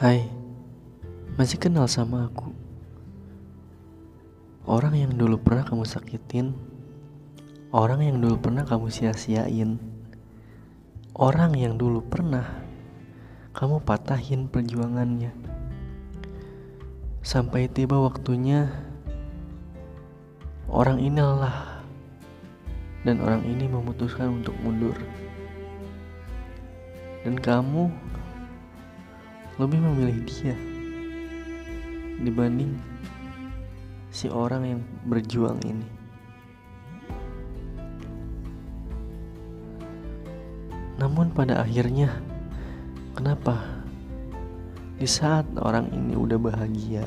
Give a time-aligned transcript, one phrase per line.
[0.00, 0.24] Hai,
[1.36, 2.48] masih kenal sama aku?
[4.64, 6.56] Orang yang dulu pernah kamu sakitin,
[7.68, 9.76] orang yang dulu pernah kamu sia-siain,
[11.12, 12.48] orang yang dulu pernah
[13.52, 15.36] kamu patahin perjuangannya.
[17.20, 18.72] Sampai tiba waktunya,
[20.72, 21.84] orang ini lelah
[23.04, 24.96] dan orang ini memutuskan untuk mundur.
[27.20, 27.92] Dan kamu
[29.60, 30.56] lebih memilih dia
[32.24, 32.80] dibanding
[34.08, 35.84] si orang yang berjuang ini.
[40.96, 42.08] Namun pada akhirnya,
[43.12, 43.84] kenapa
[44.96, 47.04] di saat orang ini udah bahagia,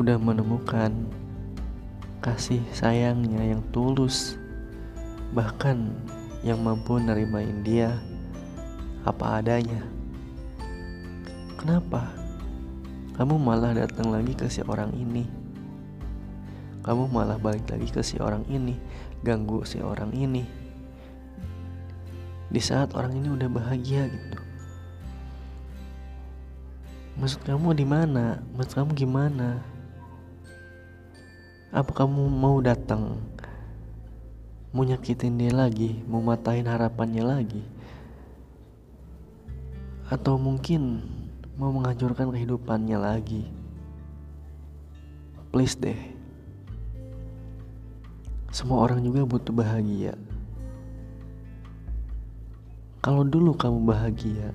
[0.00, 0.92] udah menemukan
[2.24, 4.40] kasih sayangnya yang tulus,
[5.36, 5.92] bahkan
[6.40, 8.00] yang mampu nerimain dia
[9.04, 9.93] apa adanya.
[11.64, 12.12] Kenapa?
[13.16, 15.24] Kamu malah datang lagi ke si orang ini.
[16.84, 18.76] Kamu malah balik lagi ke si orang ini,
[19.24, 20.44] ganggu si orang ini.
[22.52, 24.38] Di saat orang ini udah bahagia gitu.
[27.16, 28.44] Maksud kamu di mana?
[28.60, 29.64] Maksud kamu gimana?
[31.72, 33.24] Apa kamu mau datang?
[34.68, 35.96] Mau nyakitin dia lagi?
[36.04, 37.64] Mau matahin harapannya lagi?
[40.12, 41.13] Atau mungkin
[41.54, 43.46] mau menghancurkan kehidupannya lagi.
[45.54, 45.98] Please deh.
[48.50, 50.18] Semua orang juga butuh bahagia.
[53.02, 54.50] Kalau dulu kamu bahagia,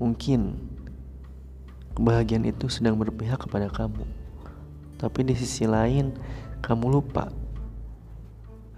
[0.00, 0.56] mungkin
[1.96, 4.04] kebahagiaan itu sedang berpihak kepada kamu.
[4.96, 6.16] Tapi di sisi lain,
[6.64, 7.28] kamu lupa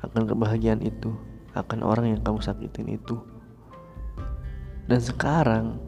[0.03, 1.15] akan kebahagiaan itu,
[1.55, 3.19] akan orang yang kamu sakitin itu.
[4.89, 5.88] Dan sekarang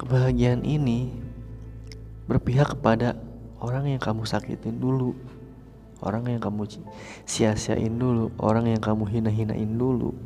[0.00, 1.12] Kebahagiaan ini
[2.24, 3.20] berpihak kepada
[3.60, 5.12] orang yang kamu sakitin dulu,
[6.00, 6.64] orang yang kamu
[7.28, 10.16] sia-siain dulu, orang yang kamu hina-hinain dulu.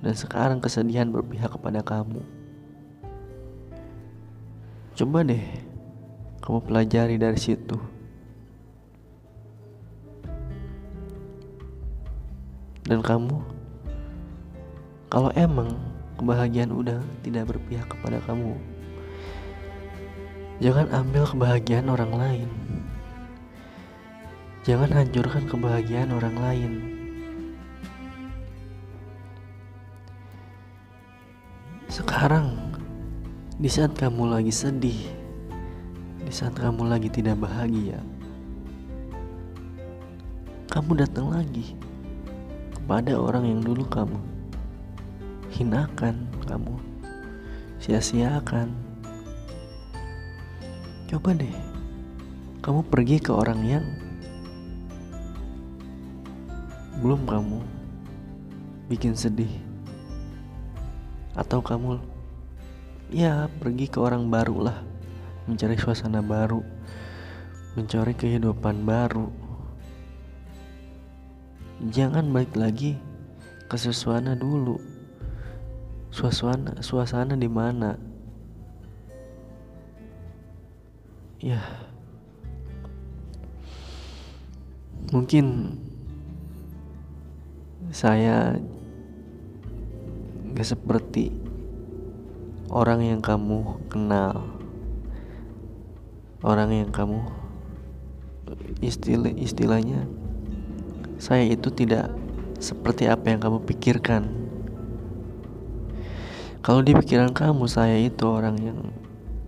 [0.00, 2.24] Dan sekarang kesedihan berpihak kepada kamu.
[4.96, 5.44] Coba deh
[6.40, 7.76] kamu pelajari dari situ.
[12.88, 13.36] Dan kamu
[15.12, 15.87] kalau emang
[16.18, 18.58] kebahagiaan udah tidak berpihak kepada kamu.
[20.58, 22.48] Jangan ambil kebahagiaan orang lain.
[24.66, 26.72] Jangan hancurkan kebahagiaan orang lain.
[31.86, 32.58] Sekarang,
[33.62, 35.00] di saat kamu lagi sedih,
[36.26, 38.02] di saat kamu lagi tidak bahagia,
[40.68, 41.78] kamu datang lagi
[42.74, 44.37] kepada orang yang dulu kamu
[45.52, 46.76] hinakan kamu
[47.78, 48.68] sia-siakan.
[51.08, 51.56] Coba deh
[52.60, 53.84] kamu pergi ke orang yang
[57.00, 57.60] belum kamu
[58.92, 59.50] bikin sedih.
[61.38, 62.02] Atau kamu
[63.08, 64.78] ya pergi ke orang baru lah
[65.48, 66.60] mencari suasana baru
[67.78, 69.30] mencari kehidupan baru.
[71.94, 72.98] Jangan balik lagi
[73.70, 74.97] ke suasana dulu
[76.08, 77.96] suasana suasana di mana?
[81.38, 81.62] Ya.
[85.08, 85.78] Mungkin
[87.88, 88.60] saya
[90.52, 91.32] gak seperti
[92.68, 94.44] orang yang kamu kenal.
[96.44, 97.18] Orang yang kamu
[98.78, 100.06] istilah istilahnya
[101.18, 102.14] saya itu tidak
[102.62, 104.37] seperti apa yang kamu pikirkan
[106.68, 108.92] kalau di pikiran kamu saya itu orang yang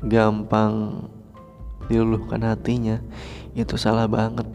[0.01, 1.05] gampang
[1.85, 2.97] diluluhkan hatinya,
[3.53, 4.49] itu salah banget.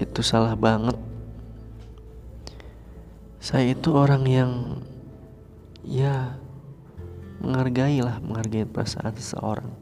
[0.00, 0.96] Itu salah banget.
[3.36, 4.80] Saya itu orang yang
[5.84, 6.40] ya
[7.44, 9.76] menghargai lah, menghargai perasaan seseorang.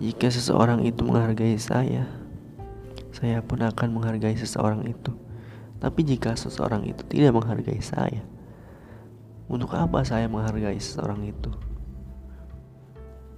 [0.00, 2.08] Jika seseorang itu menghargai saya,
[3.12, 5.12] saya pun akan menghargai seseorang itu.
[5.84, 8.24] Tapi jika seseorang itu tidak menghargai saya,
[9.52, 11.52] untuk apa saya menghargai seseorang itu?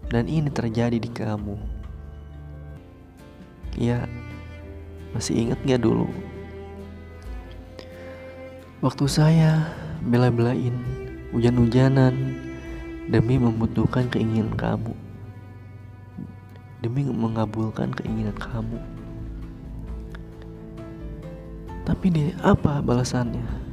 [0.07, 1.59] Dan ini terjadi di kamu.
[3.75, 4.07] Ya,
[5.11, 6.07] masih ingat gak dulu?
[8.79, 9.67] Waktu saya
[10.07, 10.79] bela-belain
[11.35, 12.15] hujan-hujanan
[13.11, 14.95] demi membutuhkan keinginan kamu.
[16.79, 18.79] Demi mengabulkan keinginan kamu.
[21.83, 23.64] Tapi di apa balasannya?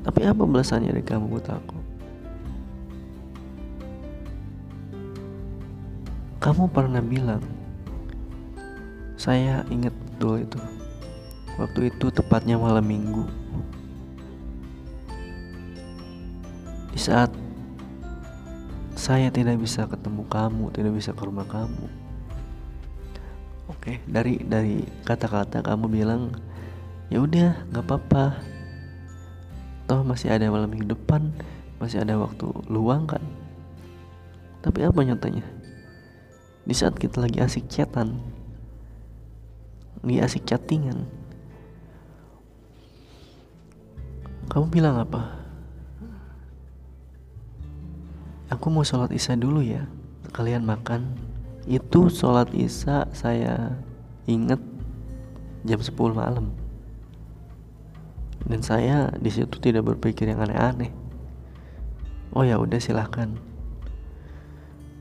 [0.00, 1.90] Tapi apa balasannya dari kamu buat aku?
[6.40, 7.44] kamu pernah bilang
[9.20, 10.60] saya ingat betul itu.
[11.60, 13.28] Waktu itu tepatnya malam minggu.
[16.88, 17.28] Di saat
[18.96, 21.84] saya tidak bisa ketemu kamu tidak bisa ke rumah kamu.
[23.68, 26.32] Oke dari dari kata-kata kamu bilang
[27.12, 28.40] ya udah nggak apa-apa
[29.90, 31.34] toh masih ada malam minggu depan
[31.82, 33.18] masih ada waktu luang kan?
[34.62, 35.42] Tapi apa nyatanya?
[36.62, 38.22] Di saat kita lagi asik chatan
[40.06, 41.10] lagi asik chattingan
[44.46, 45.42] kamu bilang apa?
[48.54, 49.90] Aku mau sholat isya dulu ya
[50.30, 51.18] kalian makan.
[51.66, 53.74] Itu sholat isya saya
[54.30, 54.62] inget
[55.66, 56.59] jam 10 malam
[58.50, 60.90] dan saya di situ tidak berpikir yang aneh-aneh
[62.34, 63.38] oh ya udah silahkan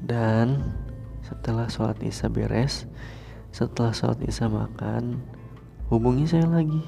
[0.06, 0.62] dan
[1.25, 2.86] setelah sholat isya beres
[3.50, 5.25] setelah sholat isya makan,
[5.90, 6.86] hubungi saya lagi.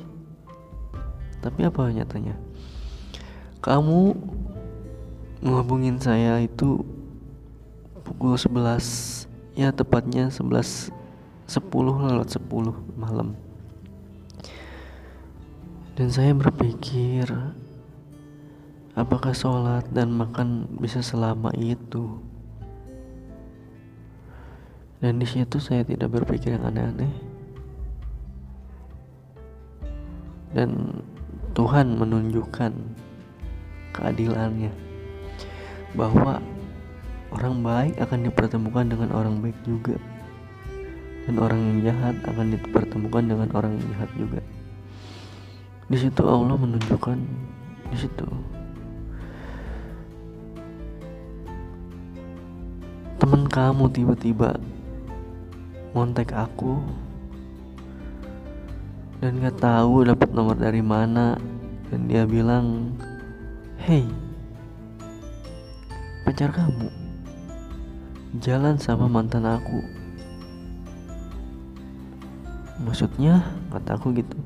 [1.41, 2.37] Tapi apa nyatanya?
[3.61, 4.13] Kamu
[5.41, 6.85] menghubungin saya itu
[8.05, 10.93] pukul 11 ya tepatnya 11
[11.49, 12.45] 10 lewat 10
[12.93, 13.33] malam
[15.99, 17.27] dan saya berpikir
[18.95, 22.31] apakah sholat dan makan bisa selama itu
[25.01, 27.09] dan di situ saya tidak berpikir yang aneh-aneh.
[30.53, 31.01] Dan
[31.57, 32.71] Tuhan menunjukkan
[33.97, 34.69] keadilannya
[35.97, 36.37] bahwa
[37.33, 39.97] orang baik akan dipertemukan dengan orang baik juga
[41.25, 44.41] dan orang yang jahat akan dipertemukan dengan orang yang jahat juga.
[45.91, 47.19] Di situ Allah menunjukkan
[47.91, 48.23] di situ.
[53.19, 54.55] Teman kamu tiba-tiba
[55.91, 56.79] ngontek aku
[59.19, 61.35] dan gak tahu dapat nomor dari mana.
[61.91, 62.95] Dan dia bilang
[63.83, 64.07] hey
[66.23, 66.87] pacar kamu
[68.39, 69.83] jalan sama mantan aku.
[72.79, 73.43] Maksudnya
[73.75, 74.39] kata aku gitu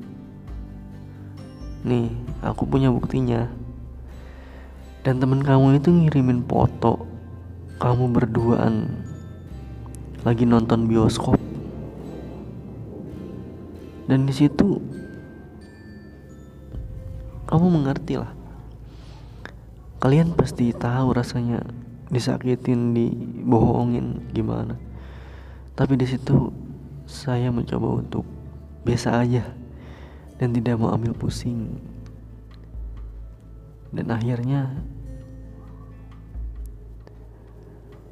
[1.86, 2.10] nih
[2.42, 3.46] aku punya buktinya.
[5.06, 7.06] Dan temen kamu itu ngirimin foto
[7.78, 9.06] kamu berduaan
[10.26, 11.38] lagi nonton bioskop.
[14.10, 14.82] Dan di situ
[17.46, 18.34] kamu mengerti lah.
[20.02, 21.62] Kalian pasti tahu rasanya
[22.10, 24.74] disakitin dibohongin gimana.
[25.78, 26.50] Tapi di situ
[27.06, 28.26] saya mencoba untuk
[28.82, 29.65] biasa aja
[30.36, 31.80] dan tidak mau ambil pusing.
[33.92, 34.76] Dan akhirnya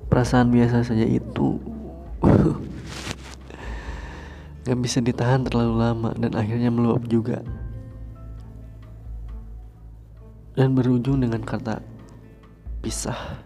[0.08, 1.60] perasaan biasa saja itu
[4.64, 7.44] Gak bisa ditahan terlalu lama dan akhirnya meluap juga.
[10.56, 11.84] Dan berujung dengan kata
[12.80, 13.44] pisah